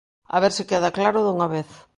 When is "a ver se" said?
0.35-0.67